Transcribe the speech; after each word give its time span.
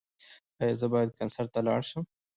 ایا 0.61 0.75
زه 0.81 0.85
باید 0.93 1.15
کنسرت 1.19 1.49
ته 1.53 1.59
لاړ 1.67 1.81
شم؟ 1.89 2.03